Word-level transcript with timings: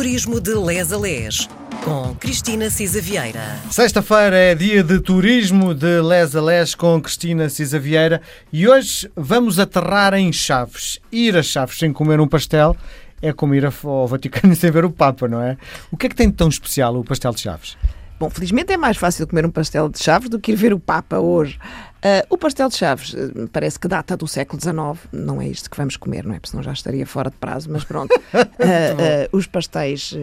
Turismo 0.00 0.40
de 0.40 0.54
Les 0.54 0.92
a 0.94 0.96
Les, 0.96 1.46
com 1.84 2.14
Cristina 2.14 2.70
Cisa 2.70 3.02
Vieira. 3.02 3.58
Sexta-feira 3.70 4.34
é 4.34 4.54
dia 4.54 4.82
de 4.82 4.98
turismo 4.98 5.74
de 5.74 6.00
Les 6.00 6.34
a 6.34 6.40
Les 6.40 6.74
com 6.74 6.98
Cristina 7.02 7.50
Cisa 7.50 7.78
Vieira 7.78 8.22
e 8.50 8.66
hoje 8.66 9.10
vamos 9.14 9.58
aterrar 9.58 10.14
em 10.14 10.32
Chaves. 10.32 10.98
Ir 11.12 11.36
a 11.36 11.42
Chaves 11.42 11.78
sem 11.78 11.92
comer 11.92 12.18
um 12.18 12.26
pastel 12.26 12.74
é 13.20 13.30
como 13.30 13.54
ir 13.54 13.66
ao 13.66 14.06
Vaticano 14.06 14.56
sem 14.56 14.70
ver 14.70 14.86
o 14.86 14.90
Papa, 14.90 15.28
não 15.28 15.42
é? 15.42 15.58
O 15.92 15.98
que 15.98 16.06
é 16.06 16.08
que 16.08 16.16
tem 16.16 16.30
de 16.30 16.34
tão 16.34 16.48
especial 16.48 16.96
o 16.96 17.04
pastel 17.04 17.32
de 17.32 17.42
Chaves? 17.42 17.76
Bom, 18.20 18.28
felizmente 18.28 18.70
é 18.70 18.76
mais 18.76 18.98
fácil 18.98 19.26
comer 19.26 19.46
um 19.46 19.50
pastel 19.50 19.88
de 19.88 19.98
chaves 19.98 20.28
do 20.28 20.38
que 20.38 20.52
ir 20.52 20.54
ver 20.54 20.74
o 20.74 20.78
Papa 20.78 21.18
hoje. 21.18 21.58
Uh, 22.00 22.20
o 22.28 22.36
pastel 22.36 22.68
de 22.68 22.76
chaves 22.76 23.14
uh, 23.14 23.48
parece 23.50 23.80
que 23.80 23.88
data 23.88 24.14
do 24.14 24.28
século 24.28 24.60
XIX, 24.60 25.08
não 25.10 25.40
é 25.40 25.48
isto 25.48 25.70
que 25.70 25.76
vamos 25.78 25.96
comer, 25.96 26.26
não 26.26 26.34
é? 26.34 26.38
Porque 26.38 26.50
senão 26.50 26.62
já 26.62 26.74
estaria 26.74 27.06
fora 27.06 27.30
de 27.30 27.36
prazo, 27.38 27.70
mas 27.72 27.82
pronto. 27.82 28.14
Uh, 28.14 29.32
os 29.32 29.46
pastéis 29.46 30.14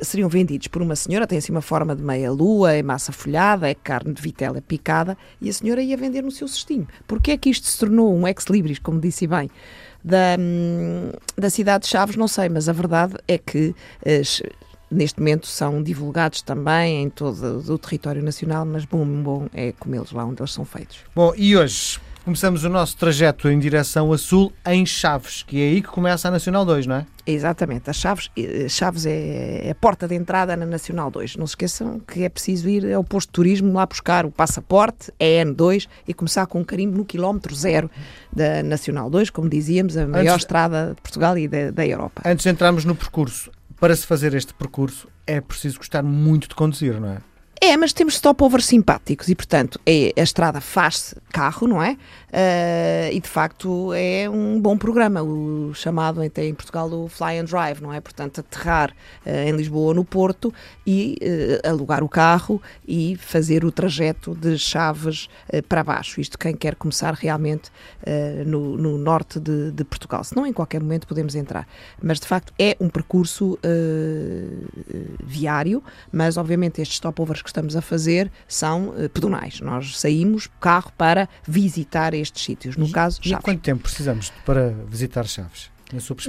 seriam 0.00 0.30
vendidos 0.30 0.66
por 0.68 0.80
uma 0.80 0.96
senhora, 0.96 1.26
tem 1.26 1.36
assim 1.36 1.52
uma 1.52 1.60
forma 1.60 1.94
de 1.94 2.02
meia-lua, 2.02 2.72
é 2.72 2.82
massa 2.82 3.12
folhada, 3.12 3.68
é 3.68 3.74
carne 3.74 4.14
de 4.14 4.22
vitela 4.22 4.62
picada, 4.62 5.14
e 5.38 5.50
a 5.50 5.52
senhora 5.52 5.82
ia 5.82 5.96
vender 5.98 6.22
no 6.22 6.30
seu 6.30 6.48
cestinho. 6.48 6.88
Porquê 7.06 7.32
é 7.32 7.36
que 7.36 7.50
isto 7.50 7.66
se 7.66 7.78
tornou 7.78 8.16
um 8.16 8.26
ex-libris, 8.26 8.78
como 8.78 8.98
disse 8.98 9.26
bem? 9.26 9.50
Da, 10.02 10.36
hum, 10.40 11.12
da 11.36 11.50
cidade 11.50 11.84
de 11.84 11.90
Chaves, 11.90 12.16
não 12.16 12.26
sei, 12.26 12.48
mas 12.48 12.66
a 12.66 12.72
verdade 12.72 13.14
é 13.28 13.36
que 13.36 13.74
neste 14.92 15.18
momento 15.18 15.46
são 15.46 15.82
divulgados 15.82 16.42
também 16.42 17.02
em 17.02 17.10
todo 17.10 17.72
o 17.72 17.78
território 17.78 18.22
nacional, 18.22 18.64
mas 18.64 18.84
bom, 18.84 19.04
bom 19.04 19.46
é 19.52 19.72
comê-los 19.72 20.12
lá 20.12 20.24
onde 20.24 20.40
eles 20.40 20.52
são 20.52 20.64
feitos. 20.64 20.98
Bom, 21.14 21.32
e 21.36 21.56
hoje 21.56 21.98
começamos 22.24 22.62
o 22.62 22.68
nosso 22.68 22.96
trajeto 22.96 23.48
em 23.48 23.58
direção 23.58 24.12
a 24.12 24.18
sul 24.18 24.52
em 24.66 24.86
Chaves, 24.86 25.42
que 25.42 25.60
é 25.60 25.64
aí 25.70 25.82
que 25.82 25.88
começa 25.88 26.28
a 26.28 26.30
Nacional 26.30 26.64
2, 26.64 26.86
não 26.86 26.96
é? 26.96 27.06
Exatamente, 27.26 27.88
a 27.88 27.92
Chaves, 27.92 28.30
eh, 28.36 28.68
Chaves 28.68 29.06
é 29.06 29.68
a 29.70 29.74
porta 29.74 30.08
de 30.08 30.14
entrada 30.14 30.56
na 30.56 30.66
Nacional 30.66 31.10
2. 31.10 31.36
Não 31.36 31.46
se 31.46 31.52
esqueçam 31.52 32.00
que 32.00 32.24
é 32.24 32.28
preciso 32.28 32.68
ir 32.68 32.92
ao 32.92 33.04
posto 33.04 33.28
de 33.28 33.32
turismo 33.32 33.72
lá 33.72 33.86
buscar 33.86 34.26
o 34.26 34.30
passaporte, 34.30 35.12
a 35.20 35.24
N2 35.24 35.88
e 36.06 36.14
começar 36.14 36.46
com 36.46 36.60
um 36.60 36.64
carimbo 36.64 36.96
no 36.96 37.04
quilómetro 37.04 37.54
zero 37.54 37.90
da 38.32 38.62
Nacional 38.62 39.08
2, 39.08 39.30
como 39.30 39.48
dizíamos, 39.48 39.96
a 39.96 40.06
maior 40.06 40.32
Antes... 40.32 40.42
estrada 40.42 40.94
de 40.94 41.00
Portugal 41.00 41.38
e 41.38 41.46
da, 41.46 41.70
da 41.70 41.86
Europa. 41.86 42.22
Antes 42.24 42.44
de 42.44 42.50
entrarmos 42.50 42.84
no 42.84 42.94
percurso, 42.94 43.50
para 43.82 43.96
se 43.96 44.06
fazer 44.06 44.32
este 44.34 44.54
percurso 44.54 45.08
é 45.26 45.40
preciso 45.40 45.78
gostar 45.78 46.04
muito 46.04 46.46
de 46.48 46.54
conduzir, 46.54 47.00
não 47.00 47.08
é? 47.08 47.18
É, 47.64 47.76
mas 47.76 47.92
temos 47.92 48.14
stopovers 48.14 48.66
simpáticos 48.66 49.28
e, 49.28 49.36
portanto, 49.36 49.80
é, 49.86 50.12
a 50.18 50.22
estrada 50.24 50.60
faz-se 50.60 51.14
carro, 51.30 51.68
não 51.68 51.80
é? 51.80 51.96
Uh, 52.32 53.12
e, 53.12 53.20
de 53.20 53.28
facto, 53.28 53.92
é 53.92 54.28
um 54.28 54.58
bom 54.58 54.74
programa, 54.78 55.22
o 55.22 55.74
chamado 55.74 56.22
até 56.22 56.46
em 56.46 56.54
Portugal 56.54 56.90
o 56.90 57.06
Fly 57.06 57.38
and 57.38 57.44
Drive, 57.44 57.82
não 57.82 57.92
é? 57.92 58.00
Portanto, 58.00 58.40
aterrar 58.40 58.90
uh, 58.90 59.30
em 59.30 59.52
Lisboa 59.52 59.88
ou 59.88 59.94
no 59.94 60.02
Porto 60.02 60.52
e 60.86 61.18
uh, 61.20 61.68
alugar 61.68 62.02
o 62.02 62.08
carro 62.08 62.60
e 62.88 63.16
fazer 63.16 63.66
o 63.66 63.70
trajeto 63.70 64.34
de 64.34 64.58
Chaves 64.58 65.28
para 65.68 65.84
baixo. 65.84 66.22
Isto 66.22 66.38
quem 66.38 66.54
quer 66.54 66.74
começar 66.74 67.12
realmente 67.12 67.70
no, 68.46 68.76
no, 68.76 68.96
norte 68.96 69.38
de, 69.38 69.70
de, 69.70 69.84
Portugal. 69.84 70.24
Se 70.24 70.34
não, 70.34 70.46
em 70.46 70.52
qualquer 70.52 70.80
momento 70.80 71.06
podemos 71.06 71.34
entrar. 71.34 71.66
Mas, 72.02 72.18
de 72.18 72.26
facto, 72.26 72.52
é 72.58 72.76
um 72.80 72.88
percurso 72.88 73.58
viário, 75.22 75.82
mas, 76.10 76.36
obviamente, 76.36 76.80
estes 76.80 76.96
stopovers 76.96 77.42
que 77.42 77.51
estamos 77.52 77.76
a 77.76 77.82
fazer 77.82 78.30
são 78.48 78.88
uh, 78.88 79.08
pedonais. 79.08 79.60
Nós 79.60 79.98
saímos 79.98 80.48
carro 80.60 80.92
para 80.96 81.28
visitar 81.46 82.14
estes 82.14 82.42
sítios. 82.42 82.76
No 82.76 82.86
e, 82.86 82.92
caso, 82.92 83.20
Chaves. 83.22 83.38
E 83.38 83.42
quanto 83.42 83.60
tempo 83.60 83.82
precisamos 83.82 84.32
para 84.44 84.74
visitar 84.88 85.24
Chaves? 85.26 85.70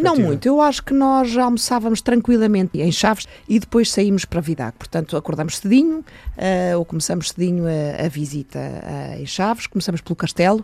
Não 0.04 0.16
muito, 0.16 0.48
eu 0.48 0.62
acho 0.62 0.84
que 0.84 0.94
nós 0.94 1.38
almoçávamos 1.38 2.02
tranquilamente 2.02 2.80
em 2.80 2.92
Chaves 2.92 3.28
e 3.48 3.60
depois 3.60 3.92
saímos 3.92 4.26
para 4.26 4.42
Vidago. 4.42 4.78
Portanto, 4.78 5.16
acordamos 5.16 5.58
cedinho, 5.58 6.00
uh, 6.00 6.78
ou 6.78 6.86
começamos 6.86 7.30
cedinho 7.30 7.66
a, 7.66 8.06
a 8.06 8.10
visita 8.10 8.60
uh, 8.60 9.22
em 9.22 9.26
Chaves, 9.26 9.68
começamos 9.68 10.02
pelo 10.02 10.16
castelo, 10.16 10.64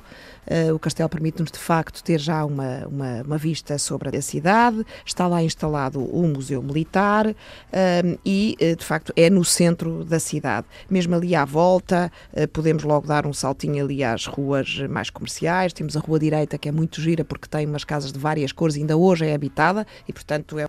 Uh, 0.50 0.73
o 0.73 0.79
castelo 0.79 1.07
permite-nos, 1.07 1.51
de 1.51 1.59
facto, 1.59 2.03
ter 2.03 2.19
já 2.19 2.44
uma, 2.44 2.88
uma, 2.88 3.22
uma, 3.22 3.38
vista 3.38 3.78
sobre 3.78 4.18
a 4.18 4.22
cidade. 4.22 4.84
Está 5.06 5.28
lá 5.28 5.44
instalado 5.44 6.03
o 6.03 6.28
Museu 6.28 6.63
Militar 6.63 7.35
e, 8.25 8.57
de 8.75 8.84
facto, 8.84 9.13
é 9.16 9.29
no 9.29 9.46
centro 9.46 10.03
da 10.03 10.19
cidade. 10.19 10.66
Mesmo 10.90 11.13
ali 11.13 11.35
à 11.35 11.46
volta, 11.46 12.12
podemos 12.52 12.84
logo 12.84 13.06
dar 13.06 13.28
um 13.28 13.34
saltinho 13.34 13.84
ali 13.84 14.03
às 14.03 14.25
ruas 14.25 14.79
mais 14.90 15.12
comerciais. 15.12 15.72
Temos 15.72 15.96
a 15.96 16.00
Rua 16.00 16.18
Direita, 16.18 16.57
que 16.57 16.68
é 16.68 16.72
muito 16.72 17.00
gira, 17.00 17.23
porque 17.23 17.47
tem 17.47 17.68
umas 17.68 17.84
casas 17.84 18.12
de 18.12 18.18
várias 18.18 18.52
cores, 18.52 18.75
ainda 18.89 18.97
hoje 18.97 19.25
é 19.25 19.33
habitada 19.33 19.85
e, 20.07 20.13
portanto, 20.13 20.57
é 20.57 20.67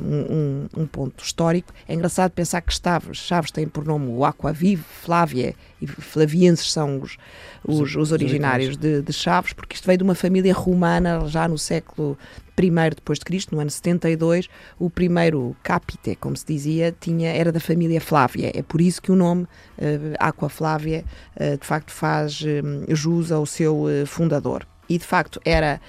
um, 0.00 0.66
um, 0.76 0.86
ponto 0.86 1.22
histórico. 1.22 1.72
É 1.88 1.94
engraçado 1.94 2.30
pensar 2.32 2.60
que 2.60 2.72
Chaves, 2.72 3.18
Chaves 3.18 3.50
tem 3.50 3.68
por 3.68 3.84
nome 3.84 4.08
o 4.08 4.24
Aquavive, 4.24 4.82
Flávia 4.82 5.54
e 5.80 5.86
Flavienses 5.86 6.72
são 6.72 7.00
os, 7.00 7.16
os, 7.64 7.94
os 7.94 8.12
originários 8.12 8.76
de, 8.76 9.02
de, 9.02 9.12
Chaves, 9.12 9.52
porque 9.52 9.74
isto 9.74 9.86
veio 9.86 9.98
de 9.98 10.04
uma 10.04 10.14
família 10.14 10.52
romana 10.52 11.26
já 11.28 11.46
no 11.46 11.58
século 11.58 12.18
I 12.58 12.70
depois 12.94 13.18
de 13.18 13.24
Cristo, 13.24 13.54
no 13.54 13.60
ano 13.60 13.70
72, 13.70 14.48
o 14.78 14.88
primeiro 14.88 15.54
capite, 15.62 16.16
como 16.16 16.34
se 16.36 16.46
dizia, 16.46 16.94
tinha, 16.98 17.30
era 17.30 17.52
da 17.52 17.60
família 17.60 18.00
Flávia. 18.00 18.50
É 18.54 18.62
por 18.62 18.80
isso 18.80 19.02
que 19.02 19.12
o 19.12 19.16
nome 19.16 19.42
uh, 19.42 20.16
Aqua 20.18 20.48
Flávia 20.48 21.04
uh, 21.38 21.58
de 21.58 21.66
facto 21.66 21.92
faz 21.92 22.42
um, 22.42 22.94
jus 22.94 23.30
ao 23.30 23.44
seu 23.44 23.82
uh, 23.82 24.06
fundador. 24.06 24.66
E 24.88 24.98
de 24.98 25.04
facto 25.04 25.40
era 25.44 25.80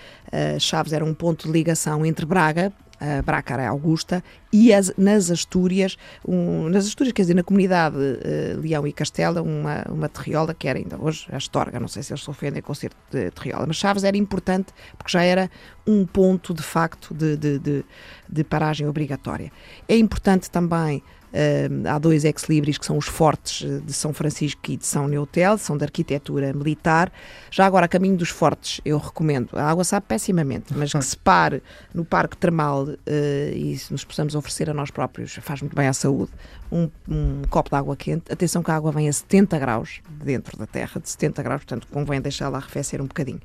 Chaves 0.59 0.93
era 0.93 1.05
um 1.05 1.13
ponto 1.13 1.47
de 1.47 1.53
ligação 1.53 2.05
entre 2.05 2.25
Braga, 2.25 2.73
a 2.99 3.21
Brácara 3.21 3.67
Augusta, 3.67 4.23
e 4.51 4.73
as, 4.73 4.93
nas 4.97 5.29
Astúrias, 5.29 5.97
um, 6.25 6.69
nas 6.69 6.87
Astúrias, 6.87 7.13
quer 7.13 7.23
dizer, 7.23 7.33
na 7.33 7.43
comunidade 7.43 7.97
uh, 7.97 8.61
Leão 8.61 8.87
e 8.87 8.93
Castela, 8.93 9.41
uma, 9.41 9.83
uma 9.89 10.09
terriola 10.09 10.53
que 10.53 10.67
era 10.67 10.79
ainda 10.79 10.97
hoje 10.99 11.27
a 11.31 11.37
Astorga, 11.37 11.79
não 11.79 11.87
sei 11.87 12.03
se 12.03 12.13
eles 12.13 12.23
se 12.23 12.29
ofendem 12.29 12.61
com 12.61 12.73
ser 12.73 12.91
de 13.11 13.31
terriola, 13.31 13.65
mas 13.67 13.77
Chaves 13.77 14.03
era 14.03 14.17
importante 14.17 14.73
porque 14.97 15.11
já 15.11 15.23
era 15.23 15.49
um 15.85 16.05
ponto 16.05 16.53
de 16.53 16.63
facto 16.63 17.13
de, 17.13 17.35
de, 17.37 17.59
de, 17.59 17.85
de 18.27 18.43
paragem 18.43 18.87
obrigatória. 18.87 19.51
É 19.87 19.97
importante 19.97 20.49
também 20.49 21.03
Uh, 21.27 21.85
há 21.87 21.99
dois 21.99 22.23
ex-libris 22.23 22.77
que 22.77 22.85
são 22.85 22.97
os 22.97 23.05
fortes 23.05 23.61
eh, 23.61 23.81
de 23.85 23.91
São 23.91 24.13
Francisco 24.13 24.61
e 24.69 24.77
de 24.77 24.85
São 24.85 25.09
Neutel, 25.09 25.57
são 25.57 25.77
de 25.77 25.83
arquitetura 25.83 26.53
militar. 26.53 27.11
Já 27.51 27.65
agora, 27.65 27.85
a 27.85 27.89
caminho 27.89 28.15
dos 28.15 28.29
fortes, 28.29 28.79
eu 28.85 28.97
recomendo. 28.97 29.49
A 29.51 29.69
água 29.69 29.83
sabe 29.83 30.05
pessimamente, 30.07 30.73
mas 30.73 30.93
que 30.93 31.03
se 31.03 31.17
pare 31.17 31.61
no 31.93 32.05
Parque 32.05 32.37
Termal 32.37 32.83
uh, 32.85 32.97
e 33.53 33.77
se 33.77 33.91
nos 33.91 34.05
possamos 34.05 34.35
oferecer 34.37 34.69
a 34.69 34.73
nós 34.73 34.91
próprios, 34.91 35.33
faz 35.41 35.61
muito 35.61 35.75
bem 35.75 35.87
à 35.87 35.93
saúde, 35.93 36.31
um, 36.71 36.89
um 37.09 37.41
copo 37.49 37.69
de 37.69 37.75
água 37.75 37.95
quente. 37.95 38.31
Atenção 38.31 38.63
que 38.63 38.71
a 38.71 38.75
água 38.75 38.91
vem 38.91 39.09
a 39.09 39.13
70 39.13 39.57
graus 39.59 40.01
dentro 40.09 40.57
da 40.57 40.65
terra, 40.65 41.01
de 41.01 41.09
70 41.09 41.43
graus, 41.43 41.61
portanto 41.61 41.87
convém 41.91 42.21
deixá-la 42.21 42.57
arrefecer 42.57 43.01
um 43.01 43.07
bocadinho. 43.07 43.41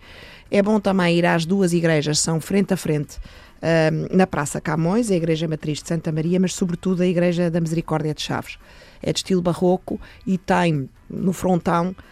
É 0.50 0.62
bom 0.62 0.78
também 0.78 1.16
ir 1.16 1.26
às 1.26 1.46
duas 1.46 1.72
igrejas, 1.72 2.18
são 2.20 2.40
frente 2.40 2.74
a 2.74 2.76
frente 2.76 3.18
na 4.10 4.26
Praça 4.26 4.60
Camões, 4.60 5.10
a 5.10 5.14
Igreja 5.14 5.46
Matriz 5.46 5.80
de 5.80 5.88
Santa 5.88 6.10
Maria, 6.10 6.40
mas 6.40 6.52
sobretudo 6.52 7.02
a 7.02 7.06
Igreja 7.06 7.48
da 7.48 7.60
Misericórdia 7.60 8.12
de 8.12 8.20
Chaves. 8.20 8.58
É 9.00 9.12
de 9.12 9.20
estilo 9.20 9.40
barroco 9.40 10.00
e 10.26 10.36
tem 10.36 10.88
no 11.08 11.32
frontão 11.32 11.94
Uh, 11.94 12.02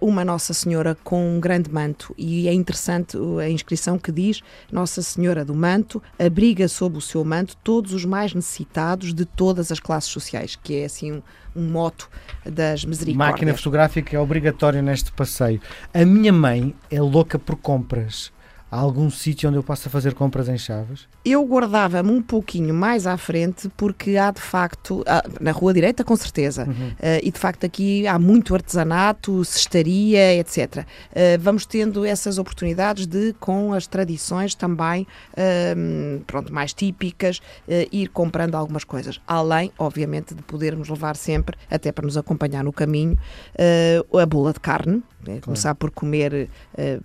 uma 0.00 0.24
Nossa 0.24 0.54
Senhora 0.54 0.96
com 1.02 1.36
um 1.36 1.40
grande 1.40 1.72
manto 1.72 2.14
e 2.16 2.48
é 2.48 2.52
interessante 2.52 3.16
a 3.40 3.48
inscrição 3.48 3.98
que 3.98 4.12
diz 4.12 4.42
Nossa 4.70 5.02
Senhora 5.02 5.44
do 5.44 5.54
Manto 5.54 6.02
abriga 6.18 6.68
sob 6.68 6.98
o 6.98 7.00
seu 7.00 7.24
manto 7.24 7.56
todos 7.62 7.92
os 7.92 8.04
mais 8.04 8.32
necessitados 8.32 9.12
de 9.12 9.24
todas 9.24 9.72
as 9.72 9.80
classes 9.80 10.10
sociais, 10.10 10.56
que 10.56 10.76
é 10.76 10.84
assim 10.84 11.12
um, 11.12 11.22
um 11.54 11.68
moto 11.68 12.08
das 12.44 12.84
misericórdias. 12.84 13.32
Máquina 13.32 13.54
fotográfica 13.54 14.16
é 14.16 14.20
obrigatória 14.20 14.80
neste 14.82 15.10
passeio. 15.12 15.60
A 15.92 16.04
minha 16.04 16.32
mãe 16.32 16.74
é 16.90 17.00
louca 17.00 17.38
por 17.38 17.56
compras. 17.56 18.32
Há 18.68 18.78
algum 18.80 19.08
sítio 19.08 19.48
onde 19.48 19.58
eu 19.58 19.62
possa 19.62 19.88
fazer 19.88 20.12
compras 20.12 20.48
em 20.48 20.58
Chaves? 20.58 21.06
Eu 21.24 21.44
guardava-me 21.46 22.10
um 22.10 22.20
pouquinho 22.20 22.74
mais 22.74 23.06
à 23.06 23.16
frente, 23.16 23.70
porque 23.76 24.16
há 24.16 24.32
de 24.32 24.40
facto, 24.40 25.04
na 25.40 25.52
Rua 25.52 25.72
Direita, 25.72 26.02
com 26.02 26.16
certeza, 26.16 26.64
uhum. 26.64 26.88
uh, 26.88 27.20
e 27.22 27.30
de 27.30 27.38
facto 27.38 27.64
aqui 27.64 28.08
há 28.08 28.18
muito 28.18 28.54
artesanato, 28.54 29.44
cestaria, 29.44 30.34
etc. 30.34 30.84
Ah, 31.14 31.38
vamos 31.38 31.64
tendo 31.64 32.04
essas 32.04 32.38
oportunidades 32.38 33.06
de, 33.06 33.32
com 33.34 33.72
as 33.72 33.86
tradições 33.86 34.54
também, 34.54 35.06
uh, 35.32 36.20
pronto, 36.26 36.52
mais 36.52 36.74
típicas, 36.74 37.40
ir 37.92 38.08
comprando 38.08 38.56
algumas 38.56 38.82
coisas. 38.82 39.20
Além, 39.26 39.70
obviamente, 39.78 40.34
de 40.34 40.42
podermos 40.42 40.88
levar 40.88 41.14
sempre, 41.14 41.56
até 41.70 41.92
para 41.92 42.04
nos 42.04 42.16
acompanhar 42.16 42.64
no 42.64 42.72
caminho, 42.72 43.16
a 44.20 44.26
bula 44.26 44.52
de 44.52 44.60
carne, 44.60 45.02
né? 45.26 45.40
Começar 45.40 45.74
por 45.74 45.90
comer, 45.90 46.48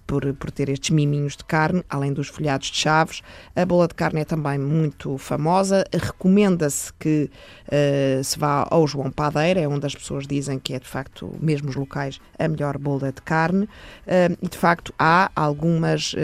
por, 0.06 0.34
por 0.36 0.52
ter 0.52 0.70
estes 0.70 0.90
miminhos 0.92 1.36
de 1.36 1.44
carne, 1.52 1.84
além 1.90 2.14
dos 2.14 2.30
folhados 2.30 2.72
de 2.72 2.78
chaves. 2.78 3.22
A 3.54 3.66
bola 3.66 3.86
de 3.86 3.94
carne 3.94 4.22
é 4.22 4.26
também 4.26 4.58
muito 4.58 5.18
famosa. 5.18 5.84
Recomenda-se 5.92 6.94
que 6.94 7.30
uh, 7.68 8.24
se 8.24 8.40
vá 8.40 8.66
ao 8.72 8.88
João 8.88 9.12
Padeira, 9.12 9.60
é 9.60 9.68
onde 9.68 9.86
as 9.86 9.94
pessoas 9.94 10.26
dizem 10.26 10.58
que 10.58 10.74
é 10.74 10.80
de 10.80 10.88
facto, 10.88 11.36
mesmo 11.42 11.70
os 11.70 11.76
locais, 11.76 12.22
a 12.40 12.48
melhor 12.48 12.78
bola 12.78 13.12
de 13.12 13.22
carne. 13.22 13.66
Uh, 13.66 14.38
e 14.42 14.48
de 14.48 14.58
facto 14.58 14.94
há 14.98 15.30
algumas 15.36 16.16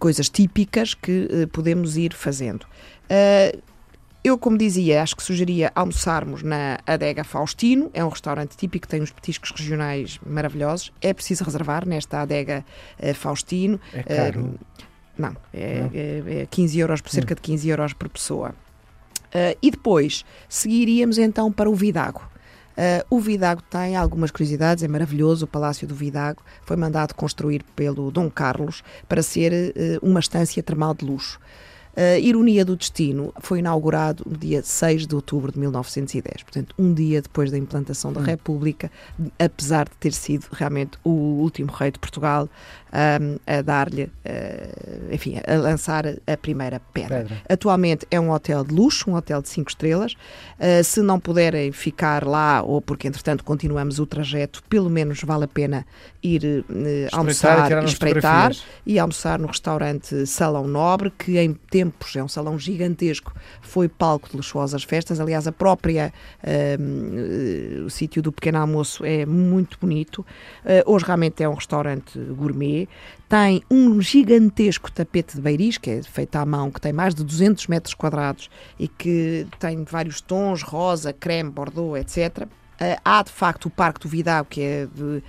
coisas 0.00 0.28
típicas 0.28 0.92
que 0.92 1.46
podemos 1.52 1.96
ir 1.96 2.12
fazendo. 2.12 2.66
Eu, 4.26 4.36
como 4.36 4.58
dizia, 4.58 5.02
acho 5.02 5.14
que 5.14 5.22
sugeria 5.22 5.70
almoçarmos 5.72 6.42
na 6.42 6.80
Adega 6.84 7.22
Faustino, 7.22 7.88
é 7.94 8.04
um 8.04 8.08
restaurante 8.08 8.56
típico, 8.56 8.88
tem 8.88 9.00
uns 9.00 9.12
petiscos 9.12 9.52
regionais 9.52 10.18
maravilhosos. 10.26 10.92
É 11.00 11.14
preciso 11.14 11.44
reservar 11.44 11.86
nesta 11.86 12.22
Adega 12.22 12.64
uh, 12.98 13.14
Faustino. 13.14 13.80
É 13.92 14.02
caro? 14.02 14.40
Uh, 14.40 14.58
não, 15.16 15.36
é, 15.52 15.80
não. 15.80 15.90
É, 15.94 16.42
é 16.42 16.46
15 16.50 16.78
euros, 16.80 17.00
por 17.00 17.10
cerca 17.10 17.36
de 17.36 17.40
15 17.40 17.68
euros 17.68 17.92
por 17.92 18.08
pessoa. 18.08 18.50
Uh, 19.26 19.56
e 19.62 19.70
depois 19.70 20.24
seguiríamos 20.48 21.18
então 21.18 21.52
para 21.52 21.70
o 21.70 21.74
Vidago. 21.76 22.28
Uh, 22.76 23.06
o 23.08 23.20
Vidago 23.20 23.62
tem 23.62 23.94
algumas 23.94 24.32
curiosidades, 24.32 24.82
é 24.82 24.88
maravilhoso. 24.88 25.44
O 25.44 25.48
Palácio 25.48 25.86
do 25.86 25.94
Vidago 25.94 26.42
foi 26.62 26.76
mandado 26.76 27.14
construir 27.14 27.62
pelo 27.76 28.10
Dom 28.10 28.28
Carlos 28.28 28.82
para 29.08 29.22
ser 29.22 29.52
uh, 29.52 30.04
uma 30.04 30.18
estância 30.18 30.60
termal 30.64 30.94
de 30.94 31.04
luxo. 31.04 31.38
Uh, 31.96 32.20
ironia 32.20 32.62
do 32.62 32.76
destino 32.76 33.32
foi 33.40 33.60
inaugurado 33.60 34.22
no 34.26 34.36
dia 34.36 34.62
6 34.62 35.06
de 35.06 35.14
outubro 35.14 35.50
de 35.50 35.58
1910, 35.58 36.42
portanto, 36.42 36.74
um 36.78 36.92
dia 36.92 37.22
depois 37.22 37.50
da 37.50 37.56
implantação 37.56 38.12
da 38.12 38.20
hum. 38.20 38.24
República, 38.24 38.90
apesar 39.38 39.88
de 39.88 39.96
ter 39.96 40.12
sido 40.12 40.46
realmente 40.52 40.98
o 41.02 41.10
último 41.10 41.72
rei 41.72 41.90
de 41.90 41.98
Portual 41.98 42.50
um, 42.92 43.38
a 43.46 43.62
dar-lhe, 43.62 44.04
uh, 44.04 45.12
enfim, 45.12 45.38
a 45.46 45.54
lançar 45.56 46.04
a 46.06 46.36
primeira 46.36 46.80
pedra. 46.92 47.18
pedra. 47.18 47.42
Atualmente 47.48 48.06
é 48.10 48.20
um 48.20 48.30
hotel 48.30 48.64
de 48.64 48.72
luxo, 48.72 49.10
um 49.10 49.14
hotel 49.14 49.42
de 49.42 49.48
5 49.48 49.70
estrelas. 49.70 50.12
Uh, 50.12 50.82
se 50.84 51.00
não 51.00 51.18
puderem 51.18 51.72
ficar 51.72 52.24
lá, 52.24 52.62
ou 52.62 52.80
porque 52.80 53.08
entretanto 53.08 53.44
continuamos 53.44 53.98
o 53.98 54.06
trajeto, 54.06 54.62
pelo 54.68 54.88
menos 54.88 55.20
vale 55.22 55.44
a 55.44 55.48
pena 55.48 55.86
ir 56.22 56.42
uh, 56.44 56.64
almoçar 57.12 57.82
e 57.82 57.86
espreitar 57.86 58.52
e 58.84 58.98
almoçar 58.98 59.38
no 59.38 59.48
restaurante 59.48 60.26
Salão 60.26 60.66
Nobre, 60.66 61.10
que 61.10 61.38
em 61.38 61.52
tempos 61.52 62.16
é 62.16 62.22
um 62.22 62.28
salão 62.28 62.58
gigantesco, 62.58 63.34
foi 63.60 63.88
palco 63.88 64.30
de 64.30 64.36
luxuosas 64.36 64.84
festas. 64.84 65.20
Aliás, 65.20 65.46
a 65.46 65.52
própria 65.52 66.12
o 67.84 67.90
sítio 67.90 68.22
do 68.22 68.32
pequeno 68.32 68.58
almoço 68.58 69.04
é 69.04 69.26
muito 69.26 69.78
bonito. 69.80 70.24
hoje 70.84 71.04
realmente 71.04 71.42
é 71.42 71.48
um 71.48 71.54
restaurante 71.54 72.18
gourmet 72.18 72.85
tem 73.28 73.62
um 73.70 74.00
gigantesco 74.00 74.90
tapete 74.90 75.36
de 75.36 75.42
beiris, 75.42 75.78
que 75.78 75.90
é 75.90 76.02
feito 76.02 76.36
à 76.36 76.46
mão, 76.46 76.70
que 76.70 76.80
tem 76.80 76.92
mais 76.92 77.14
de 77.14 77.24
200 77.24 77.66
metros 77.66 77.94
quadrados 77.94 78.48
e 78.78 78.86
que 78.86 79.46
tem 79.58 79.84
vários 79.84 80.20
tons, 80.20 80.62
rosa, 80.62 81.12
creme, 81.12 81.50
bordeaux, 81.50 81.96
etc. 81.96 82.44
Uh, 82.44 83.00
há, 83.04 83.22
de 83.22 83.32
facto, 83.32 83.66
o 83.66 83.70
Parque 83.70 84.00
do 84.00 84.08
Vidal, 84.08 84.44
que 84.44 84.60
é 84.60 84.86
de 84.86 85.22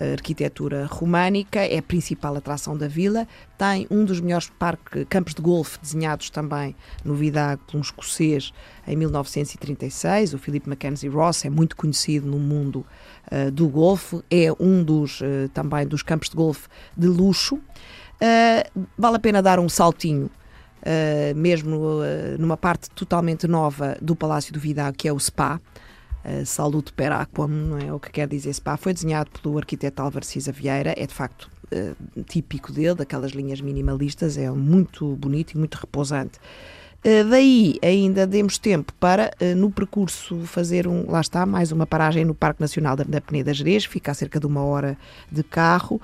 arquitetura 0.00 0.86
românica, 0.86 1.60
é 1.60 1.78
a 1.78 1.82
principal 1.82 2.36
atração 2.36 2.76
da 2.76 2.88
vila. 2.88 3.26
Tem 3.58 3.86
um 3.90 4.04
dos 4.04 4.20
melhores 4.20 4.50
parque, 4.58 5.04
campos 5.04 5.34
de 5.34 5.42
golfe 5.42 5.78
desenhados 5.80 6.30
também 6.30 6.74
no 7.04 7.14
Vidago 7.14 7.62
por 7.66 7.76
um 7.76 7.80
escocês 7.80 8.52
em 8.86 8.96
1936. 8.96 10.34
O 10.34 10.38
Philip 10.38 10.68
Mackenzie 10.68 11.08
Ross 11.08 11.44
é 11.44 11.50
muito 11.50 11.76
conhecido 11.76 12.26
no 12.26 12.38
mundo 12.38 12.86
uh, 13.30 13.50
do 13.50 13.68
golfe, 13.68 14.22
é 14.30 14.48
um 14.58 14.82
dos 14.82 15.20
uh, 15.20 15.48
também 15.52 15.86
dos 15.86 16.02
campos 16.02 16.30
de 16.30 16.36
golfe 16.36 16.68
de 16.96 17.06
luxo. 17.06 17.56
Uh, 17.56 18.86
vale 18.96 19.16
a 19.16 19.20
pena 19.20 19.42
dar 19.42 19.58
um 19.58 19.68
saltinho 19.68 20.30
Uh, 20.82 21.32
mesmo 21.36 21.76
uh, 21.76 22.02
numa 22.40 22.56
parte 22.56 22.90
totalmente 22.90 23.46
nova 23.46 23.96
do 24.02 24.16
Palácio 24.16 24.52
do 24.52 24.58
Vidago, 24.58 24.96
que 24.96 25.06
é 25.06 25.12
o 25.12 25.18
SPA, 25.20 25.60
uh, 26.24 26.46
Salute 26.46 26.92
per 26.92 27.12
Aquam, 27.12 27.48
não 27.48 27.78
é 27.78 27.92
o 27.92 28.00
que 28.00 28.10
quer 28.10 28.28
dizer 28.28 28.52
SPA, 28.52 28.76
foi 28.76 28.92
desenhado 28.92 29.30
pelo 29.40 29.58
arquiteto 29.58 30.02
Álvaro 30.02 30.24
Cisa 30.24 30.52
Vieira, 30.52 30.94
é 30.96 31.06
de 31.06 31.14
facto 31.14 31.50
uh, 31.72 32.22
típico 32.24 32.72
dele, 32.72 32.94
daquelas 32.94 33.32
linhas 33.32 33.60
minimalistas, 33.60 34.36
é 34.36 34.50
muito 34.50 35.16
bonito 35.16 35.52
e 35.52 35.58
muito 35.58 35.74
repousante. 35.76 36.38
Uh, 37.04 37.28
daí 37.28 37.78
ainda 37.82 38.26
demos 38.26 38.58
tempo 38.58 38.92
para, 39.00 39.32
no 39.56 39.72
percurso, 39.72 40.38
fazer 40.46 40.86
um, 40.86 41.10
lá 41.10 41.20
está, 41.20 41.44
mais 41.44 41.72
uma 41.72 41.84
paragem 41.84 42.24
no 42.24 42.34
Parque 42.34 42.60
Nacional 42.60 42.94
da, 42.94 43.02
da 43.02 43.20
Peneda 43.20 43.52
Gerês, 43.52 43.84
fica 43.84 44.12
a 44.12 44.14
cerca 44.14 44.38
de 44.38 44.46
uma 44.46 44.62
hora 44.62 44.96
de 45.30 45.42
carro, 45.42 46.00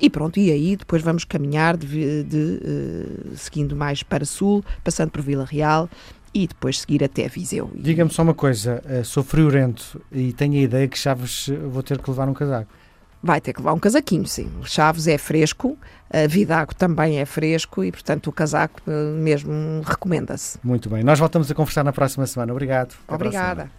e 0.00 0.08
pronto, 0.08 0.38
e 0.38 0.50
aí 0.50 0.76
depois 0.76 1.02
vamos 1.02 1.24
caminhar 1.24 1.76
de, 1.76 2.24
de 2.24 3.36
seguindo 3.36 3.76
mais 3.76 4.02
para 4.02 4.24
sul, 4.24 4.64
passando 4.82 5.10
por 5.10 5.20
Vila 5.20 5.44
Real, 5.44 5.90
e 6.32 6.46
depois 6.46 6.80
seguir 6.80 7.02
até 7.02 7.28
Viseu. 7.28 7.70
Diga-me 7.74 8.10
só 8.10 8.22
uma 8.22 8.34
coisa, 8.34 8.82
uh, 8.84 9.04
sou 9.04 9.22
friorento 9.22 10.00
e 10.12 10.32
tenho 10.32 10.54
a 10.54 10.62
ideia 10.62 10.88
que 10.88 10.98
Chaves 10.98 11.48
eh, 11.48 11.56
vou 11.56 11.82
ter 11.82 11.98
que 11.98 12.10
levar 12.10 12.28
um 12.28 12.34
casaco. 12.34 12.70
Vai 13.22 13.40
ter 13.40 13.52
que 13.52 13.60
levar 13.60 13.74
um 13.74 13.78
casaquinho, 13.78 14.26
sim. 14.26 14.50
Chaves 14.64 15.06
é 15.06 15.18
fresco, 15.18 15.76
a 16.10 16.26
Vidago 16.26 16.74
também 16.74 17.18
é 17.18 17.26
fresco 17.26 17.84
e, 17.84 17.92
portanto, 17.92 18.28
o 18.28 18.32
casaco 18.32 18.80
uh, 18.86 18.90
mesmo 19.16 19.82
recomenda-se. 19.84 20.58
Muito 20.62 20.88
bem. 20.88 21.02
Nós 21.02 21.18
voltamos 21.18 21.50
a 21.50 21.54
conversar 21.54 21.84
na 21.84 21.92
próxima 21.92 22.26
semana. 22.26 22.52
Obrigado. 22.52 22.94
Até 23.06 23.14
Obrigada. 23.14 23.70